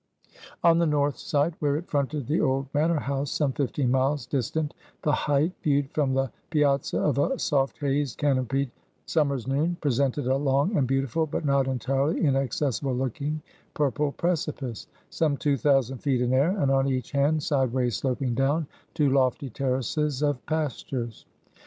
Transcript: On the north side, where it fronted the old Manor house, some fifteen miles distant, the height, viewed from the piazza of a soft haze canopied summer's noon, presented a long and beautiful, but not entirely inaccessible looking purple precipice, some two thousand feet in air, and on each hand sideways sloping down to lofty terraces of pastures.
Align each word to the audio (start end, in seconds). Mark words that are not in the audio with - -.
On 0.63 0.79
the 0.79 0.87
north 0.87 1.15
side, 1.19 1.53
where 1.59 1.75
it 1.75 1.87
fronted 1.87 2.25
the 2.25 2.41
old 2.41 2.65
Manor 2.73 3.01
house, 3.01 3.29
some 3.29 3.51
fifteen 3.51 3.91
miles 3.91 4.25
distant, 4.25 4.73
the 5.03 5.11
height, 5.11 5.51
viewed 5.61 5.91
from 5.91 6.15
the 6.15 6.31
piazza 6.49 6.99
of 6.99 7.19
a 7.19 7.37
soft 7.37 7.77
haze 7.77 8.15
canopied 8.15 8.71
summer's 9.05 9.45
noon, 9.45 9.77
presented 9.79 10.25
a 10.25 10.37
long 10.37 10.75
and 10.75 10.87
beautiful, 10.87 11.27
but 11.27 11.45
not 11.45 11.67
entirely 11.67 12.19
inaccessible 12.19 12.95
looking 12.95 13.43
purple 13.75 14.11
precipice, 14.13 14.87
some 15.11 15.37
two 15.37 15.55
thousand 15.55 15.99
feet 15.99 16.19
in 16.21 16.33
air, 16.33 16.49
and 16.49 16.71
on 16.71 16.87
each 16.87 17.11
hand 17.11 17.43
sideways 17.43 17.95
sloping 17.95 18.33
down 18.33 18.65
to 18.95 19.07
lofty 19.07 19.51
terraces 19.51 20.23
of 20.23 20.43
pastures. 20.47 21.25